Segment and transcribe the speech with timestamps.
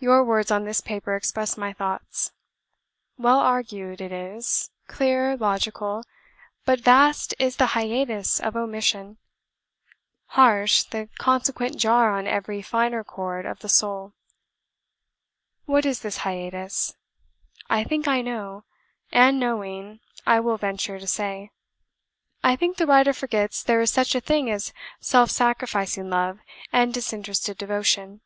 [0.00, 2.32] Your words on this paper express my thoughts.
[3.16, 6.02] Well argued it is, clear, logical,
[6.64, 9.18] but vast is the hiatus of omission;
[10.26, 14.14] harsh the consequent jar on every finer chord of the soul.
[15.64, 16.96] What is this hiatus?
[17.70, 18.64] I think I know;
[19.12, 21.52] and, knowing, I will venture to say.
[22.42, 26.40] I think the writer forgets there is such a thing as self sacrificing love
[26.72, 28.22] and disinterested devotion.